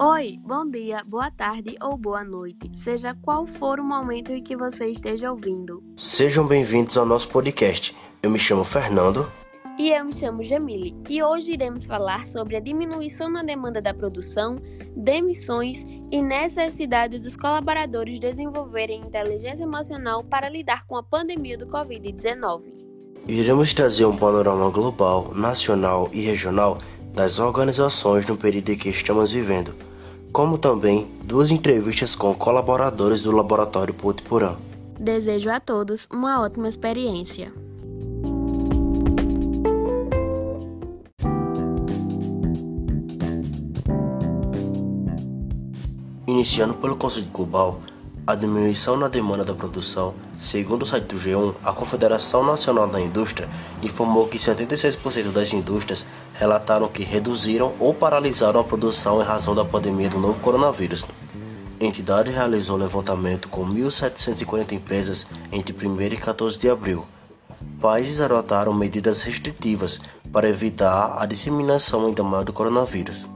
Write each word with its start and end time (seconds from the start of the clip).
Oi, 0.00 0.38
bom 0.46 0.64
dia, 0.70 1.02
boa 1.04 1.28
tarde 1.28 1.74
ou 1.82 1.96
boa 1.96 2.22
noite, 2.22 2.70
seja 2.72 3.16
qual 3.20 3.48
for 3.48 3.80
o 3.80 3.84
momento 3.84 4.30
em 4.30 4.40
que 4.40 4.56
você 4.56 4.86
esteja 4.86 5.28
ouvindo. 5.28 5.82
Sejam 5.96 6.46
bem-vindos 6.46 6.96
ao 6.96 7.04
nosso 7.04 7.28
podcast. 7.28 7.96
Eu 8.22 8.30
me 8.30 8.38
chamo 8.38 8.62
Fernando. 8.62 9.28
E 9.76 9.90
eu 9.90 10.04
me 10.04 10.12
chamo 10.12 10.40
Jamile, 10.40 10.94
e 11.08 11.20
hoje 11.20 11.52
iremos 11.52 11.84
falar 11.84 12.28
sobre 12.28 12.54
a 12.54 12.60
diminuição 12.60 13.28
na 13.28 13.42
demanda 13.42 13.82
da 13.82 13.92
produção, 13.92 14.58
demissões 14.96 15.84
e 16.12 16.22
necessidade 16.22 17.18
dos 17.18 17.36
colaboradores 17.36 18.20
desenvolverem 18.20 19.00
inteligência 19.00 19.64
emocional 19.64 20.22
para 20.22 20.48
lidar 20.48 20.86
com 20.86 20.96
a 20.96 21.02
pandemia 21.02 21.58
do 21.58 21.66
Covid-19. 21.66 22.62
Iremos 23.26 23.74
trazer 23.74 24.04
um 24.04 24.16
panorama 24.16 24.70
global, 24.70 25.34
nacional 25.34 26.08
e 26.12 26.20
regional 26.20 26.78
das 27.12 27.40
organizações 27.40 28.28
no 28.28 28.36
período 28.36 28.70
em 28.70 28.78
que 28.78 28.90
estamos 28.90 29.32
vivendo, 29.32 29.74
como 30.32 30.58
também 30.58 31.08
duas 31.24 31.50
entrevistas 31.50 32.14
com 32.14 32.34
colaboradores 32.34 33.22
do 33.22 33.32
Laboratório 33.32 33.94
Potipurã. 33.94 34.56
Desejo 34.98 35.50
a 35.50 35.60
todos 35.60 36.08
uma 36.12 36.40
ótima 36.42 36.68
experiência. 36.68 37.52
Iniciando 46.26 46.74
pelo 46.74 46.96
Conselho 46.96 47.28
Global, 47.32 47.80
a 48.28 48.34
diminuição 48.34 48.94
na 48.94 49.08
demanda 49.08 49.42
da 49.42 49.54
produção, 49.54 50.14
segundo 50.38 50.82
o 50.82 50.86
site 50.86 51.04
do 51.04 51.16
G1, 51.16 51.54
a 51.64 51.72
Confederação 51.72 52.44
Nacional 52.44 52.86
da 52.86 53.00
Indústria 53.00 53.48
informou 53.82 54.28
que 54.28 54.38
76% 54.38 55.32
das 55.32 55.54
indústrias 55.54 56.04
relataram 56.34 56.88
que 56.88 57.02
reduziram 57.02 57.72
ou 57.80 57.94
paralisaram 57.94 58.60
a 58.60 58.64
produção 58.64 59.22
em 59.22 59.24
razão 59.24 59.54
da 59.54 59.64
pandemia 59.64 60.10
do 60.10 60.18
novo 60.18 60.42
coronavírus. 60.42 61.06
A 61.80 61.84
entidade 61.86 62.30
realizou 62.30 62.76
levantamento 62.76 63.48
com 63.48 63.66
1.740 63.66 64.72
empresas 64.72 65.26
entre 65.50 65.74
1 65.74 66.02
e 66.02 66.16
14 66.18 66.58
de 66.58 66.68
abril. 66.68 67.06
Países 67.80 68.20
adotaram 68.20 68.74
medidas 68.74 69.22
restritivas 69.22 70.00
para 70.30 70.50
evitar 70.50 71.16
a 71.18 71.24
disseminação 71.24 72.04
ainda 72.04 72.22
maior 72.22 72.44
do 72.44 72.52
coronavírus. 72.52 73.26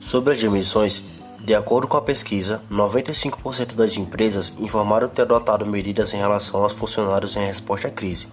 Sobre 0.00 0.34
as 0.34 0.42
emissões, 0.42 1.17
de 1.48 1.54
acordo 1.54 1.88
com 1.88 1.96
a 1.96 2.02
pesquisa, 2.02 2.60
95% 2.70 3.74
das 3.74 3.96
empresas 3.96 4.52
informaram 4.58 5.08
ter 5.08 5.22
adotado 5.22 5.64
medidas 5.64 6.12
em 6.12 6.18
relação 6.18 6.62
aos 6.62 6.74
funcionários 6.74 7.36
em 7.36 7.46
resposta 7.46 7.88
à 7.88 7.90
crise. 7.90 8.28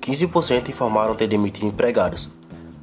15% 0.00 0.68
informaram 0.68 1.14
ter 1.14 1.28
demitido 1.28 1.66
empregados. 1.66 2.28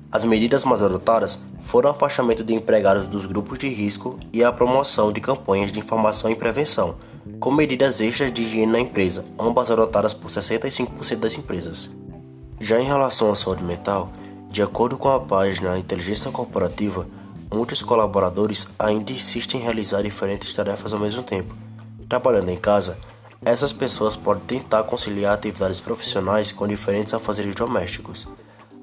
As 0.09 0.23
medidas 0.23 0.63
mais 0.63 0.81
adotadas 0.81 1.37
foram 1.61 1.89
o 1.89 1.91
afastamento 1.91 2.41
de 2.41 2.53
empregados 2.53 3.05
dos 3.05 3.25
grupos 3.25 3.59
de 3.59 3.67
risco 3.67 4.17
e 4.31 4.45
a 4.45 4.49
promoção 4.49 5.11
de 5.11 5.19
campanhas 5.19 5.73
de 5.73 5.79
informação 5.79 6.31
e 6.31 6.37
prevenção, 6.37 6.95
com 7.37 7.51
medidas 7.51 7.99
extras 7.99 8.31
de 8.31 8.43
higiene 8.43 8.71
na 8.71 8.79
empresa, 8.79 9.25
ambas 9.37 9.69
adotadas 9.69 10.13
por 10.13 10.31
65% 10.31 11.17
das 11.17 11.37
empresas. 11.37 11.89
Já 12.61 12.79
em 12.79 12.85
relação 12.85 13.29
à 13.29 13.35
saúde 13.35 13.61
mental, 13.61 14.09
de 14.49 14.61
acordo 14.61 14.97
com 14.97 15.09
a 15.09 15.19
página 15.19 15.77
Inteligência 15.77 16.31
Corporativa, 16.31 17.05
Muitos 17.55 17.81
colaboradores 17.81 18.67
ainda 18.77 19.13
insistem 19.13 19.61
em 19.61 19.63
realizar 19.63 20.01
diferentes 20.01 20.53
tarefas 20.53 20.91
ao 20.91 20.99
mesmo 20.99 21.23
tempo. 21.23 21.55
Trabalhando 22.09 22.49
em 22.49 22.57
casa, 22.57 22.97
essas 23.45 23.71
pessoas 23.71 24.17
podem 24.17 24.43
tentar 24.59 24.83
conciliar 24.83 25.35
atividades 25.35 25.79
profissionais 25.79 26.51
com 26.51 26.67
diferentes 26.67 27.13
afazeres 27.13 27.55
domésticos. 27.55 28.27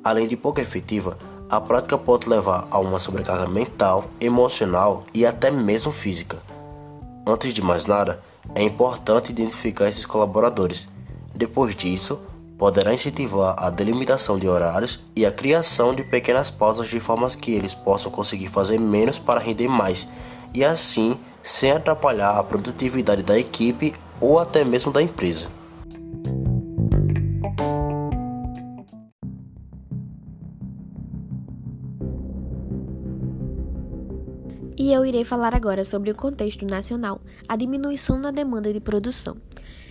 Além 0.03 0.27
de 0.27 0.39
pouco 0.39 0.59
efetiva, 0.59 1.19
a 1.51 1.61
prática 1.61 1.98
pode 1.98 2.27
levar 2.27 2.67
a 2.70 2.79
uma 2.79 2.98
sobrecarga 2.98 3.47
mental, 3.47 4.06
emocional 4.19 5.05
e 5.12 5.27
até 5.27 5.51
mesmo 5.51 5.92
física. 5.92 6.39
Antes 7.27 7.53
de 7.53 7.61
mais 7.61 7.84
nada, 7.84 8.23
é 8.55 8.63
importante 8.63 9.33
identificar 9.33 9.91
esses 9.91 10.07
colaboradores. 10.07 10.89
Depois 11.35 11.77
disso, 11.77 12.19
poderá 12.62 12.95
incentivar 12.95 13.56
a 13.58 13.70
delimitação 13.70 14.39
de 14.39 14.46
horários 14.46 15.00
e 15.17 15.27
a 15.27 15.33
criação 15.33 15.92
de 15.92 16.05
pequenas 16.05 16.48
pausas 16.48 16.86
de 16.86 17.00
formas 17.00 17.34
que 17.34 17.50
eles 17.50 17.74
possam 17.74 18.08
conseguir 18.08 18.46
fazer 18.46 18.78
menos 18.78 19.18
para 19.18 19.40
render 19.40 19.67
mais 19.67 20.06
e 20.55 20.62
assim 20.62 21.18
sem 21.42 21.72
atrapalhar 21.72 22.39
a 22.39 22.45
produtividade 22.45 23.24
da 23.24 23.36
equipe 23.36 23.92
ou 24.20 24.39
até 24.39 24.64
mesmo 24.64 24.92
da 24.92 25.02
empresa. 25.02 25.48
E 34.78 34.92
eu 34.92 35.05
irei 35.05 35.24
falar 35.24 35.52
agora 35.52 35.84
sobre 35.84 36.12
o 36.12 36.14
contexto 36.14 36.64
nacional, 36.64 37.20
a 37.48 37.56
diminuição 37.56 38.20
na 38.20 38.30
demanda 38.30 38.72
de 38.72 38.78
produção. 38.78 39.36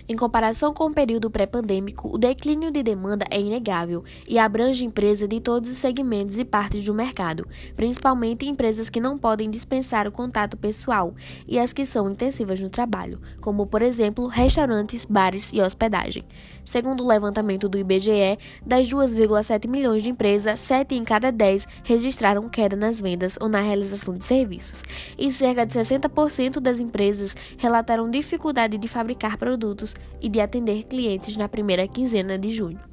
Em 0.08 0.16
comparação 0.16 0.74
com 0.74 0.86
o 0.86 0.92
período 0.92 1.30
pré-pandêmico, 1.30 2.12
o 2.12 2.18
declínio 2.18 2.72
de 2.72 2.82
demanda 2.82 3.24
é 3.30 3.40
inegável 3.40 4.02
e 4.28 4.36
abrange 4.36 4.84
empresas 4.84 5.28
de 5.28 5.40
todos 5.40 5.70
os 5.70 5.76
segmentos 5.76 6.38
e 6.38 6.44
partes 6.44 6.84
do 6.84 6.92
mercado, 6.92 7.46
principalmente 7.76 8.48
empresas 8.48 8.90
que 8.90 9.00
não 9.00 9.16
podem 9.16 9.48
dispensar 9.48 10.08
o 10.08 10.12
contato 10.12 10.56
pessoal 10.56 11.14
e 11.46 11.56
as 11.56 11.72
que 11.72 11.86
são 11.86 12.10
intensivas 12.10 12.60
no 12.60 12.68
trabalho, 12.68 13.20
como, 13.40 13.64
por 13.64 13.80
exemplo, 13.80 14.26
restaurantes, 14.26 15.04
bares 15.04 15.52
e 15.52 15.60
hospedagem. 15.60 16.24
Segundo 16.64 17.04
o 17.04 17.08
levantamento 17.08 17.68
do 17.68 17.78
IBGE, 17.78 18.38
das 18.64 18.88
2,7 18.88 19.68
milhões 19.68 20.02
de 20.02 20.10
empresas, 20.10 20.58
7 20.60 20.96
em 20.96 21.04
cada 21.04 21.30
10 21.30 21.66
registraram 21.84 22.48
queda 22.48 22.74
nas 22.76 23.00
vendas 23.00 23.38
ou 23.40 23.48
na 23.48 23.60
realização 23.60 24.16
de 24.16 24.24
serviços, 24.24 24.82
e 25.16 25.30
cerca 25.30 25.64
de 25.64 25.72
60% 25.72 26.58
das 26.58 26.80
empresas 26.80 27.36
relataram 27.56 28.10
dificuldade 28.10 28.76
de 28.78 28.88
fabricar 28.88 29.36
produtos 29.36 29.91
e 30.20 30.28
de 30.28 30.40
atender 30.40 30.84
clientes 30.84 31.36
na 31.36 31.48
primeira 31.48 31.86
quinzena 31.86 32.38
de 32.38 32.50
junho 32.50 32.92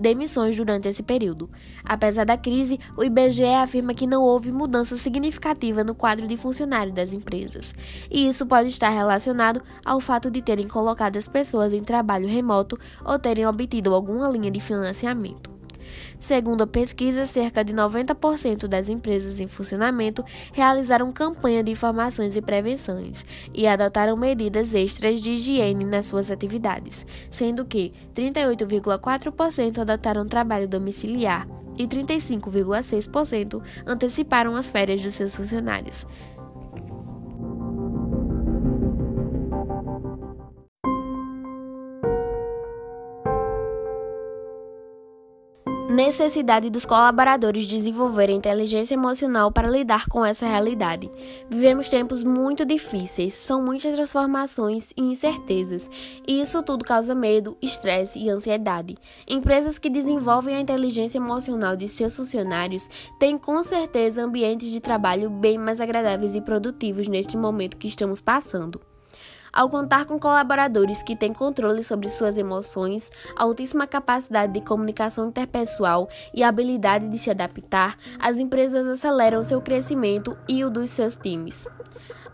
demissões 0.00 0.56
durante 0.56 0.88
esse 0.88 1.02
período. 1.02 1.50
Apesar 1.84 2.24
da 2.24 2.36
crise, 2.36 2.80
o 2.96 3.04
IBGE 3.04 3.44
afirma 3.44 3.92
que 3.92 4.06
não 4.06 4.22
houve 4.22 4.50
mudança 4.50 4.96
significativa 4.96 5.84
no 5.84 5.94
quadro 5.94 6.26
de 6.26 6.38
funcionários 6.38 6.94
das 6.94 7.12
empresas, 7.12 7.74
e 8.10 8.26
isso 8.26 8.46
pode 8.46 8.68
estar 8.68 8.88
relacionado 8.88 9.62
ao 9.84 10.00
fato 10.00 10.30
de 10.30 10.40
terem 10.40 10.66
colocado 10.66 11.18
as 11.18 11.28
pessoas 11.28 11.74
em 11.74 11.82
trabalho 11.82 12.26
remoto 12.26 12.78
ou 13.04 13.18
terem 13.18 13.46
obtido 13.46 13.94
alguma 13.94 14.28
linha 14.28 14.50
de 14.50 14.60
financiamento. 14.60 15.49
Segundo 16.20 16.64
a 16.64 16.66
pesquisa, 16.66 17.24
cerca 17.24 17.64
de 17.64 17.72
90% 17.72 18.66
das 18.66 18.90
empresas 18.90 19.40
em 19.40 19.48
funcionamento 19.48 20.22
realizaram 20.52 21.10
campanha 21.10 21.64
de 21.64 21.72
informações 21.72 22.36
e 22.36 22.42
prevenções 22.42 23.24
e 23.54 23.66
adotaram 23.66 24.18
medidas 24.18 24.74
extras 24.74 25.22
de 25.22 25.30
higiene 25.30 25.82
nas 25.82 26.04
suas 26.04 26.30
atividades, 26.30 27.06
sendo 27.30 27.64
que 27.64 27.94
38,4% 28.14 29.78
adotaram 29.78 30.28
trabalho 30.28 30.68
domiciliar 30.68 31.48
e 31.78 31.86
35,6% 31.88 33.62
anteciparam 33.86 34.54
as 34.56 34.70
férias 34.70 35.00
dos 35.00 35.14
seus 35.14 35.34
funcionários. 35.34 36.06
Necessidade 46.02 46.70
dos 46.70 46.86
colaboradores 46.86 47.66
desenvolverem 47.66 48.38
inteligência 48.38 48.94
emocional 48.94 49.52
para 49.52 49.68
lidar 49.68 50.06
com 50.08 50.24
essa 50.24 50.46
realidade. 50.46 51.10
Vivemos 51.50 51.90
tempos 51.90 52.24
muito 52.24 52.64
difíceis, 52.64 53.34
são 53.34 53.62
muitas 53.62 53.94
transformações 53.94 54.94
e 54.96 55.02
incertezas, 55.02 55.90
e 56.26 56.40
isso 56.40 56.62
tudo 56.62 56.86
causa 56.86 57.14
medo, 57.14 57.54
estresse 57.60 58.18
e 58.18 58.30
ansiedade. 58.30 58.96
Empresas 59.28 59.78
que 59.78 59.90
desenvolvem 59.90 60.56
a 60.56 60.60
inteligência 60.60 61.18
emocional 61.18 61.76
de 61.76 61.86
seus 61.86 62.16
funcionários 62.16 62.88
têm 63.18 63.36
com 63.36 63.62
certeza 63.62 64.24
ambientes 64.24 64.70
de 64.70 64.80
trabalho 64.80 65.28
bem 65.28 65.58
mais 65.58 65.82
agradáveis 65.82 66.34
e 66.34 66.40
produtivos 66.40 67.08
neste 67.08 67.36
momento 67.36 67.76
que 67.76 67.88
estamos 67.88 68.22
passando. 68.22 68.80
Ao 69.52 69.68
contar 69.68 70.04
com 70.04 70.18
colaboradores 70.18 71.02
que 71.02 71.16
têm 71.16 71.32
controle 71.32 71.82
sobre 71.82 72.08
suas 72.08 72.38
emoções, 72.38 73.10
altíssima 73.36 73.86
capacidade 73.86 74.52
de 74.52 74.60
comunicação 74.60 75.28
interpessoal 75.28 76.08
e 76.32 76.44
habilidade 76.44 77.08
de 77.08 77.18
se 77.18 77.30
adaptar, 77.30 77.96
as 78.18 78.38
empresas 78.38 78.86
aceleram 78.86 79.42
seu 79.42 79.60
crescimento 79.60 80.38
e 80.48 80.64
o 80.64 80.70
dos 80.70 80.90
seus 80.90 81.16
times. 81.16 81.66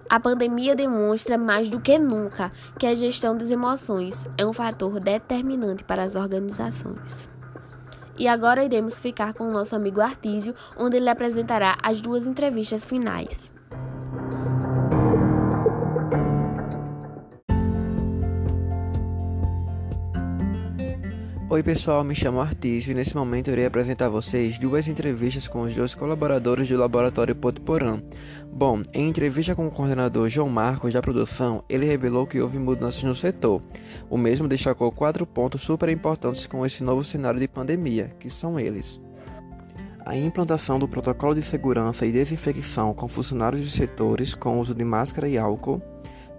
A 0.09 0.21
pandemia 0.21 0.77
demonstra 0.77 1.37
mais 1.37 1.69
do 1.69 1.81
que 1.81 1.99
nunca 1.99 2.53
que 2.79 2.87
a 2.87 2.95
gestão 2.95 3.37
das 3.37 3.51
emoções 3.51 4.27
é 4.39 4.47
um 4.47 4.53
fator 4.53 5.01
determinante 5.01 5.83
para 5.83 6.05
as 6.05 6.15
organizações. 6.15 7.29
E 8.19 8.29
agora 8.29 8.65
iremos 8.65 8.99
ficar 8.99 9.35
com 9.35 9.49
o 9.49 9.53
nosso 9.53 9.75
amigo 9.75 10.01
Artísio, 10.01 10.55
onde 10.77 10.97
ele 10.97 11.11
apresentará 11.11 11.77
as 11.83 12.01
duas 12.01 12.27
entrevistas 12.27 12.87
finais. 12.87 13.56
Oi 21.57 21.63
pessoal, 21.63 22.05
me 22.05 22.15
chamo 22.15 22.39
Artísio 22.39 22.91
e 22.91 22.95
nesse 22.95 23.17
momento 23.17 23.51
irei 23.51 23.65
apresentar 23.65 24.05
a 24.05 24.11
vocês 24.11 24.59
duas 24.59 24.89
entrevistas 24.89 25.49
com 25.49 25.63
os 25.63 25.75
dois 25.75 25.95
colaboradores 25.95 26.69
do 26.69 26.77
Laboratório 26.77 27.35
Potiporã. 27.35 27.99
Bom, 28.53 28.83
em 28.93 29.09
entrevista 29.09 29.55
com 29.55 29.67
o 29.67 29.71
coordenador 29.71 30.29
João 30.29 30.51
Marcos 30.51 30.93
da 30.93 31.01
produção, 31.01 31.65
ele 31.67 31.87
revelou 31.87 32.27
que 32.27 32.43
houve 32.43 32.59
mudanças 32.59 33.03
no 33.05 33.15
setor. 33.15 33.63
O 34.11 34.19
mesmo 34.19 34.47
destacou 34.47 34.93
quatro 34.93 35.27
pontos 35.27 35.63
super 35.63 35.89
importantes 35.89 36.47
com 36.47 36.67
esse 36.67 36.85
novo 36.85 37.03
cenário 37.03 37.41
de 37.41 37.49
pandemia, 37.49 38.15
que 38.21 38.29
são 38.29 38.61
eles. 38.61 39.01
A 40.05 40.15
implantação 40.15 40.79
do 40.79 40.87
protocolo 40.87 41.35
de 41.35 41.43
segurança 41.43 42.05
e 42.05 42.13
desinfecção 42.13 42.93
com 42.93 43.09
funcionários 43.09 43.65
de 43.65 43.71
setores 43.71 44.35
com 44.35 44.61
uso 44.61 44.75
de 44.75 44.85
máscara 44.85 45.27
e 45.27 45.39
álcool, 45.39 45.81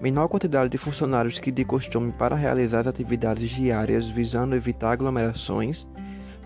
menor 0.02 0.28
quantidade 0.28 0.70
de 0.70 0.78
funcionários 0.78 1.40
que 1.40 1.52
de 1.52 1.66
costume 1.66 2.12
para 2.12 2.36
realizar 2.36 2.82
as 2.82 2.88
atividades 2.88 3.50
diárias 3.50 4.08
visando 4.08 4.56
evitar 4.56 4.92
aglomerações, 4.92 5.88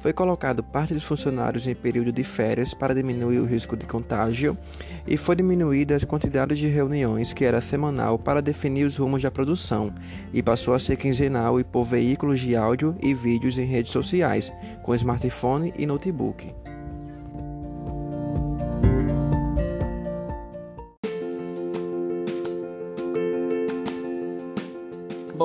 foi 0.01 0.11
colocado 0.11 0.63
parte 0.63 0.95
dos 0.95 1.03
funcionários 1.03 1.67
em 1.67 1.75
período 1.75 2.11
de 2.11 2.23
férias 2.23 2.73
para 2.73 2.95
diminuir 2.95 3.37
o 3.37 3.45
risco 3.45 3.77
de 3.77 3.85
contágio 3.85 4.57
e 5.05 5.15
foi 5.15 5.35
diminuída 5.35 5.95
as 5.95 6.03
quantidades 6.03 6.57
de 6.57 6.67
reuniões 6.67 7.33
que 7.33 7.45
era 7.45 7.61
semanal 7.61 8.17
para 8.17 8.41
definir 8.41 8.83
os 8.83 8.97
rumos 8.97 9.21
da 9.21 9.29
produção 9.29 9.93
e 10.33 10.41
passou 10.41 10.73
a 10.73 10.79
ser 10.79 10.97
quinzenal 10.97 11.59
e 11.59 11.63
por 11.63 11.83
veículos 11.83 12.39
de 12.39 12.55
áudio 12.55 12.95
e 12.99 13.13
vídeos 13.13 13.59
em 13.59 13.65
redes 13.65 13.91
sociais, 13.91 14.51
com 14.81 14.95
smartphone 14.95 15.71
e 15.77 15.85
notebook. 15.85 16.60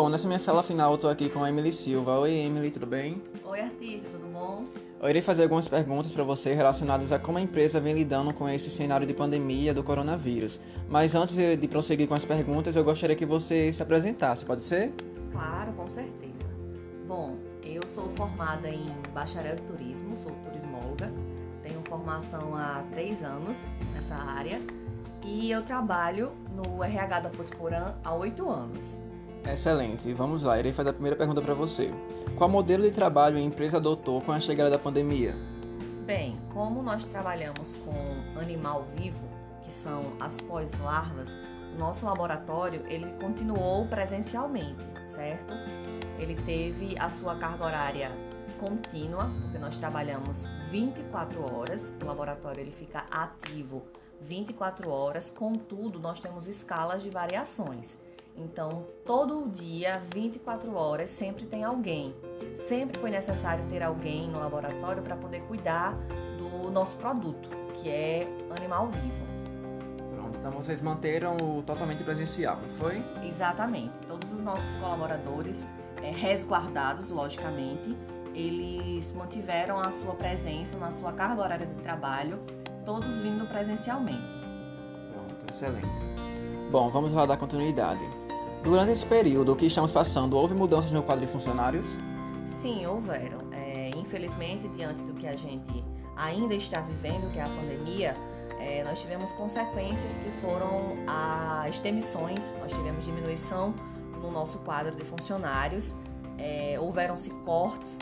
Bom, 0.06 0.10
nessa 0.10 0.28
minha 0.28 0.38
fala 0.38 0.62
final 0.62 0.92
eu 0.92 0.98
tô 0.98 1.08
aqui 1.08 1.28
com 1.28 1.42
a 1.42 1.48
Emily 1.48 1.72
Silva. 1.72 2.16
Oi, 2.20 2.32
Emily, 2.32 2.70
tudo 2.70 2.86
bem? 2.86 3.20
Oi, 3.44 3.60
artista, 3.60 4.08
tudo 4.08 4.32
bom? 4.32 4.62
Eu 5.02 5.10
irei 5.10 5.20
fazer 5.20 5.42
algumas 5.42 5.66
perguntas 5.66 6.12
para 6.12 6.22
você 6.22 6.54
relacionadas 6.54 7.10
a 7.10 7.18
como 7.18 7.38
a 7.38 7.40
empresa 7.40 7.80
vem 7.80 7.92
lidando 7.92 8.32
com 8.32 8.48
esse 8.48 8.70
cenário 8.70 9.04
de 9.04 9.12
pandemia 9.12 9.74
do 9.74 9.82
coronavírus. 9.82 10.60
Mas 10.88 11.12
antes 11.16 11.34
de 11.34 11.66
prosseguir 11.66 12.06
com 12.06 12.14
as 12.14 12.24
perguntas, 12.24 12.76
eu 12.76 12.84
gostaria 12.84 13.16
que 13.16 13.26
você 13.26 13.72
se 13.72 13.82
apresentasse, 13.82 14.44
pode 14.44 14.62
ser? 14.62 14.92
Claro, 15.32 15.72
com 15.72 15.90
certeza. 15.90 16.46
Bom, 17.08 17.34
eu 17.64 17.84
sou 17.88 18.08
formada 18.10 18.68
em 18.68 18.86
bacharel 19.12 19.56
de 19.56 19.62
turismo, 19.62 20.16
sou 20.18 20.30
turismóloga, 20.44 21.10
tenho 21.64 21.82
formação 21.82 22.54
há 22.54 22.84
três 22.92 23.24
anos 23.24 23.56
nessa 23.92 24.14
área 24.14 24.60
e 25.24 25.50
eu 25.50 25.64
trabalho 25.64 26.30
no 26.54 26.84
RH 26.84 27.18
da 27.18 27.28
Portuporã 27.28 27.96
há 28.04 28.14
oito 28.14 28.48
anos. 28.48 29.04
Excelente. 29.52 30.12
Vamos 30.12 30.42
lá, 30.42 30.58
irei 30.58 30.72
fazer 30.72 30.90
a 30.90 30.92
primeira 30.92 31.16
pergunta 31.16 31.40
para 31.40 31.54
você. 31.54 31.90
Qual 32.36 32.50
modelo 32.50 32.82
de 32.82 32.90
trabalho 32.90 33.36
a 33.36 33.40
empresa 33.40 33.76
adotou 33.76 34.20
com 34.20 34.32
a 34.32 34.40
chegada 34.40 34.68
da 34.68 34.78
pandemia? 34.78 35.34
Bem, 36.04 36.38
como 36.52 36.82
nós 36.82 37.04
trabalhamos 37.04 37.74
com 37.84 38.38
animal 38.38 38.84
vivo, 38.96 39.24
que 39.64 39.72
são 39.72 40.12
as 40.20 40.40
pós-larvas, 40.40 41.34
nosso 41.78 42.06
laboratório 42.06 42.82
ele 42.86 43.06
continuou 43.20 43.86
presencialmente, 43.86 44.84
certo? 45.08 45.52
Ele 46.18 46.34
teve 46.34 46.96
a 46.98 47.10
sua 47.10 47.36
carga 47.36 47.64
horária 47.64 48.12
contínua, 48.58 49.30
porque 49.42 49.58
nós 49.58 49.76
trabalhamos 49.76 50.44
24 50.70 51.54
horas, 51.54 51.92
o 52.02 52.06
laboratório 52.06 52.60
ele 52.60 52.70
fica 52.70 53.04
ativo 53.10 53.82
24 54.20 54.90
horas, 54.90 55.30
contudo, 55.30 55.98
nós 55.98 56.20
temos 56.20 56.46
escalas 56.46 57.02
de 57.02 57.10
variações. 57.10 57.98
Então, 58.36 58.84
todo 59.04 59.48
dia, 59.50 60.02
24 60.14 60.74
horas, 60.74 61.10
sempre 61.10 61.46
tem 61.46 61.64
alguém. 61.64 62.14
Sempre 62.68 62.98
foi 62.98 63.10
necessário 63.10 63.64
ter 63.70 63.82
alguém 63.82 64.28
no 64.28 64.38
laboratório 64.38 65.02
para 65.02 65.16
poder 65.16 65.40
cuidar 65.42 65.94
do 66.36 66.70
nosso 66.70 66.96
produto, 66.96 67.48
que 67.74 67.88
é 67.88 68.28
animal 68.56 68.88
vivo. 68.88 69.26
Pronto, 70.14 70.38
então 70.38 70.50
vocês 70.50 70.82
manteram 70.82 71.36
o 71.36 71.62
totalmente 71.62 72.04
presencial, 72.04 72.58
não 72.60 72.68
foi? 72.70 73.02
Exatamente. 73.26 73.92
Todos 74.06 74.30
os 74.32 74.42
nossos 74.42 74.76
colaboradores, 74.76 75.66
é, 76.02 76.10
resguardados, 76.10 77.10
logicamente, 77.10 77.96
eles 78.34 79.14
mantiveram 79.14 79.80
a 79.80 79.90
sua 79.90 80.14
presença 80.14 80.76
na 80.76 80.90
sua 80.90 81.12
carga 81.12 81.40
horária 81.40 81.66
de 81.66 81.82
trabalho, 81.82 82.38
todos 82.84 83.16
vindo 83.16 83.46
presencialmente. 83.46 84.36
Pronto, 85.10 85.46
excelente. 85.48 85.88
Bom, 86.70 86.90
vamos 86.90 87.12
lá 87.12 87.24
dar 87.24 87.38
continuidade. 87.38 88.25
Durante 88.62 88.92
esse 88.92 89.06
período 89.06 89.54
que 89.54 89.66
estamos 89.66 89.90
passando, 89.90 90.36
houve 90.36 90.54
mudanças 90.54 90.90
no 90.90 91.02
quadro 91.02 91.24
de 91.24 91.30
funcionários? 91.30 91.86
Sim, 92.48 92.84
houveram. 92.86 93.38
É, 93.52 93.90
infelizmente, 93.96 94.68
diante 94.68 95.02
do 95.02 95.14
que 95.14 95.26
a 95.26 95.34
gente 95.34 95.84
ainda 96.16 96.54
está 96.54 96.80
vivendo, 96.80 97.30
que 97.32 97.38
é 97.38 97.42
a 97.42 97.48
pandemia, 97.48 98.16
é, 98.58 98.82
nós 98.84 99.00
tivemos 99.00 99.30
consequências 99.32 100.16
que 100.18 100.30
foram 100.40 100.96
as 101.06 101.78
demissões, 101.80 102.54
nós 102.58 102.72
tivemos 102.72 103.04
diminuição 103.04 103.74
no 104.20 104.30
nosso 104.30 104.58
quadro 104.58 104.96
de 104.96 105.04
funcionários, 105.04 105.94
é, 106.38 106.78
houveram-se 106.80 107.30
cortes 107.44 107.98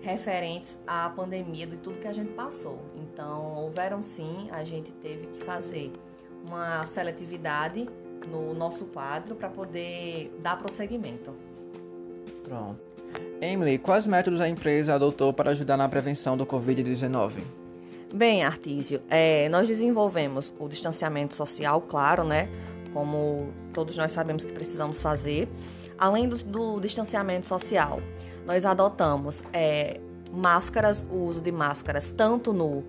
referentes 0.00 0.78
à 0.86 1.10
pandemia, 1.10 1.66
de 1.66 1.76
tudo 1.76 2.00
que 2.00 2.08
a 2.08 2.12
gente 2.12 2.32
passou. 2.32 2.78
Então, 2.96 3.56
houveram 3.56 4.02
sim, 4.02 4.48
a 4.50 4.64
gente 4.64 4.90
teve 4.92 5.26
que 5.26 5.44
fazer 5.44 5.92
uma 6.44 6.86
seletividade 6.86 7.86
no 8.28 8.54
nosso 8.54 8.84
quadro 8.86 9.34
para 9.34 9.48
poder 9.48 10.34
dar 10.42 10.58
prosseguimento. 10.58 11.34
Pronto. 12.42 12.80
Emily, 13.40 13.78
quais 13.78 14.06
métodos 14.06 14.40
a 14.40 14.48
empresa 14.48 14.94
adotou 14.94 15.32
para 15.32 15.50
ajudar 15.50 15.76
na 15.76 15.88
prevenção 15.88 16.36
do 16.36 16.46
Covid-19? 16.46 17.42
Bem, 18.12 18.44
Artísio, 18.44 19.00
é, 19.08 19.48
nós 19.48 19.68
desenvolvemos 19.68 20.52
o 20.58 20.68
distanciamento 20.68 21.34
social, 21.34 21.80
claro, 21.80 22.24
né? 22.24 22.48
Como 22.92 23.52
todos 23.72 23.96
nós 23.96 24.12
sabemos 24.12 24.44
que 24.44 24.52
precisamos 24.52 25.00
fazer. 25.00 25.48
Além 25.96 26.28
do, 26.28 26.36
do 26.38 26.80
distanciamento 26.80 27.46
social, 27.46 28.00
nós 28.44 28.64
adotamos 28.64 29.44
é, 29.52 30.00
máscaras, 30.32 31.06
o 31.10 31.24
uso 31.24 31.40
de 31.40 31.52
máscaras 31.52 32.12
tanto 32.12 32.52
no 32.52 32.84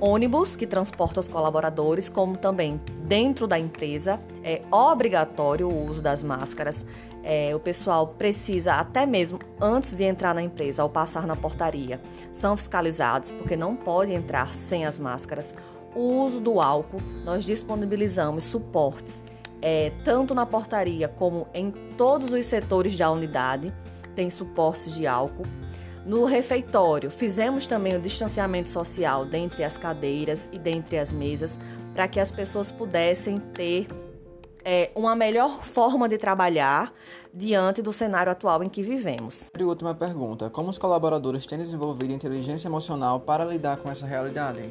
ônibus 0.00 0.56
que 0.56 0.66
transporta 0.66 1.20
os 1.20 1.28
colaboradores, 1.28 2.08
como 2.08 2.36
também 2.36 2.80
dentro 3.04 3.46
da 3.46 3.58
empresa. 3.58 4.20
É 4.42 4.62
obrigatório 4.70 5.68
o 5.68 5.88
uso 5.88 6.02
das 6.02 6.22
máscaras. 6.22 6.84
É, 7.22 7.54
o 7.54 7.58
pessoal 7.58 8.08
precisa, 8.08 8.74
até 8.74 9.06
mesmo 9.06 9.38
antes 9.60 9.94
de 9.94 10.04
entrar 10.04 10.34
na 10.34 10.42
empresa, 10.42 10.82
ao 10.82 10.90
passar 10.90 11.26
na 11.26 11.34
portaria, 11.34 12.00
são 12.32 12.54
fiscalizados, 12.56 13.30
porque 13.30 13.56
não 13.56 13.74
pode 13.74 14.12
entrar 14.12 14.54
sem 14.54 14.84
as 14.84 14.98
máscaras. 14.98 15.54
O 15.94 16.24
uso 16.24 16.40
do 16.40 16.60
álcool, 16.60 17.00
nós 17.24 17.44
disponibilizamos 17.44 18.44
suportes, 18.44 19.22
é, 19.62 19.90
tanto 20.04 20.34
na 20.34 20.44
portaria 20.44 21.08
como 21.08 21.48
em 21.54 21.70
todos 21.96 22.30
os 22.32 22.44
setores 22.44 22.94
da 22.94 23.10
unidade, 23.10 23.72
tem 24.14 24.28
suportes 24.28 24.94
de 24.94 25.06
álcool. 25.06 25.46
No 26.04 26.26
refeitório, 26.26 27.10
fizemos 27.10 27.66
também 27.66 27.96
o 27.96 28.00
distanciamento 28.00 28.68
social 28.68 29.24
dentre 29.24 29.64
as 29.64 29.76
cadeiras 29.76 30.48
e 30.52 30.58
dentre 30.58 30.98
as 30.98 31.10
mesas, 31.10 31.58
para 31.94 32.06
que 32.06 32.20
as 32.20 32.30
pessoas 32.30 32.70
pudessem 32.70 33.38
ter 33.38 33.86
é, 34.62 34.90
uma 34.94 35.16
melhor 35.16 35.62
forma 35.62 36.06
de 36.06 36.18
trabalhar 36.18 36.92
diante 37.32 37.80
do 37.80 37.92
cenário 37.92 38.30
atual 38.30 38.62
em 38.62 38.68
que 38.68 38.82
vivemos. 38.82 39.50
E 39.58 39.62
última 39.62 39.94
pergunta: 39.94 40.50
como 40.50 40.68
os 40.68 40.78
colaboradores 40.78 41.46
têm 41.46 41.58
desenvolvido 41.58 42.12
inteligência 42.12 42.68
emocional 42.68 43.20
para 43.20 43.44
lidar 43.44 43.78
com 43.78 43.90
essa 43.90 44.06
realidade? 44.06 44.70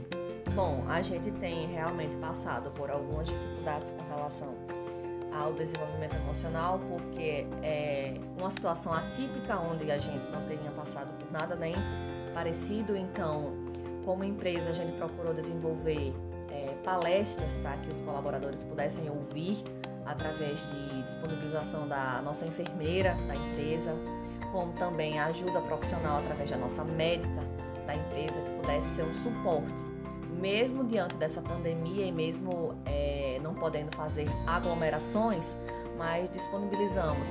Bom, 0.55 0.83
a 0.87 1.01
gente 1.01 1.31
tem 1.39 1.67
realmente 1.67 2.15
passado 2.17 2.69
por 2.71 2.91
algumas 2.91 3.27
dificuldades 3.27 3.91
com 3.91 4.15
relação 4.15 4.49
ao 5.35 5.53
desenvolvimento 5.53 6.15
emocional, 6.15 6.79
porque 6.89 7.45
é 7.61 8.13
uma 8.39 8.51
situação 8.51 8.93
atípica 8.93 9.57
onde 9.57 9.91
a 9.91 9.97
gente 9.97 10.23
não 10.31 10.45
tinha 10.47 10.71
passado 10.71 11.11
por 11.17 11.31
nada 11.31 11.55
nem 11.55 11.73
parecido. 12.33 12.95
Então, 12.95 13.53
como 14.05 14.23
empresa, 14.23 14.69
a 14.69 14.73
gente 14.73 14.93
procurou 14.97 15.33
desenvolver 15.33 16.13
é, 16.49 16.73
palestras 16.83 17.53
para 17.61 17.77
que 17.77 17.89
os 17.89 17.97
colaboradores 17.99 18.61
pudessem 18.63 19.09
ouvir 19.09 19.63
através 20.05 20.59
de 20.59 21.03
disponibilização 21.03 21.87
da 21.87 22.21
nossa 22.21 22.45
enfermeira 22.45 23.15
da 23.27 23.35
empresa, 23.35 23.95
como 24.51 24.73
também 24.73 25.17
a 25.19 25.27
ajuda 25.27 25.61
profissional 25.61 26.19
através 26.19 26.49
da 26.51 26.57
nossa 26.57 26.83
médica 26.83 27.41
da 27.87 27.95
empresa, 27.95 28.39
que 28.39 28.61
pudesse 28.61 28.87
ser 28.95 29.03
um 29.03 29.13
suporte, 29.15 29.73
mesmo 30.39 30.83
diante 30.83 31.15
dessa 31.15 31.41
pandemia 31.41 32.05
e 32.05 32.11
mesmo 32.11 32.75
é, 32.85 32.92
não 33.53 33.59
podendo 33.59 33.95
fazer 33.95 34.27
aglomerações, 34.47 35.55
mas 35.97 36.29
disponibilizamos 36.31 37.27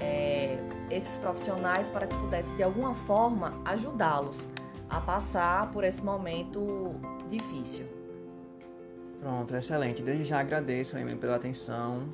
é, 0.00 0.56
esses 0.90 1.16
profissionais 1.16 1.88
para 1.88 2.06
que 2.06 2.16
pudesse 2.16 2.54
de 2.56 2.62
alguma 2.62 2.94
forma 2.94 3.52
ajudá-los 3.64 4.48
a 4.88 5.00
passar 5.00 5.70
por 5.72 5.82
esse 5.82 6.02
momento 6.02 6.94
difícil. 7.28 7.86
Pronto, 9.20 9.54
excelente. 9.56 10.02
Desde 10.02 10.24
já 10.24 10.40
agradeço, 10.40 10.96
Emily, 10.96 11.16
pela 11.16 11.36
atenção. 11.36 12.08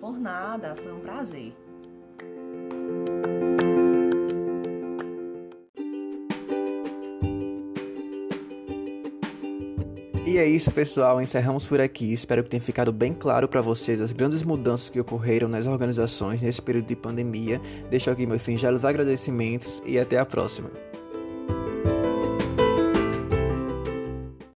Por 0.00 0.18
nada, 0.18 0.74
foi 0.74 0.92
um 0.92 1.00
prazer. 1.00 1.54
E 10.36 10.38
é 10.38 10.46
isso, 10.46 10.70
pessoal. 10.70 11.18
Encerramos 11.22 11.64
por 11.64 11.80
aqui. 11.80 12.12
Espero 12.12 12.44
que 12.44 12.50
tenha 12.50 12.60
ficado 12.60 12.92
bem 12.92 13.10
claro 13.10 13.48
para 13.48 13.62
vocês 13.62 14.02
as 14.02 14.12
grandes 14.12 14.42
mudanças 14.42 14.90
que 14.90 15.00
ocorreram 15.00 15.48
nas 15.48 15.66
organizações 15.66 16.42
nesse 16.42 16.60
período 16.60 16.88
de 16.88 16.94
pandemia. 16.94 17.58
Deixo 17.88 18.10
aqui 18.10 18.26
meus 18.26 18.42
singelos 18.42 18.84
agradecimentos 18.84 19.82
e 19.86 19.98
até 19.98 20.18
a 20.18 20.26
próxima. 20.26 20.68